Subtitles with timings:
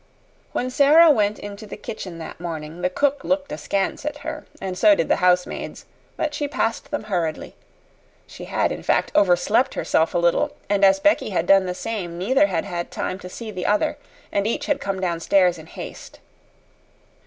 [0.51, 4.75] When Sara went into the kitchen that morning the cook looked askance at her, and
[4.75, 5.85] so did the housemaids;
[6.17, 7.53] but she passed them hurriedly.
[8.25, 12.17] She had, in fact, overslept herself a little, and as Becky had done the same,
[12.17, 13.95] neither had had time to see the other,
[14.31, 16.19] and each had come downstairs in haste.